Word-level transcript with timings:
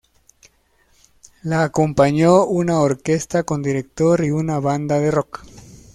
La 1.43 1.61
acompañó 1.61 2.45
una 2.47 2.79
orquesta 2.79 3.43
con 3.43 3.61
director 3.61 4.25
y 4.25 4.31
una 4.31 4.59
banda 4.59 4.99
de 4.99 5.11
"rock". 5.11 5.41